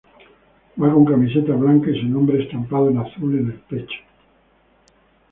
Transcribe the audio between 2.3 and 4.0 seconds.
estampado en azul en el pecho.